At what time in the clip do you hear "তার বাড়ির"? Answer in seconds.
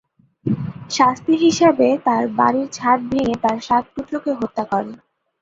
2.05-2.67